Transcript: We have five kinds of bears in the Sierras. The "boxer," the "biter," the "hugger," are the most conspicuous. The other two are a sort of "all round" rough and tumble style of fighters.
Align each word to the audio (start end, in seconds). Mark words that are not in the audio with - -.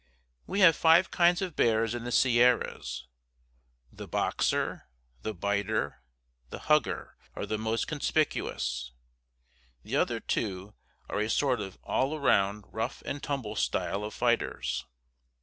We 0.47 0.61
have 0.61 0.75
five 0.75 1.11
kinds 1.11 1.43
of 1.43 1.55
bears 1.55 1.93
in 1.93 2.05
the 2.05 2.11
Sierras. 2.11 3.05
The 3.91 4.07
"boxer," 4.07 4.87
the 5.21 5.35
"biter," 5.35 6.01
the 6.49 6.57
"hugger," 6.57 7.17
are 7.35 7.45
the 7.45 7.59
most 7.59 7.85
conspicuous. 7.85 8.93
The 9.83 9.97
other 9.97 10.19
two 10.19 10.73
are 11.07 11.19
a 11.19 11.29
sort 11.29 11.61
of 11.61 11.77
"all 11.83 12.19
round" 12.19 12.63
rough 12.73 13.03
and 13.05 13.21
tumble 13.21 13.55
style 13.55 14.03
of 14.03 14.15
fighters. 14.15 14.85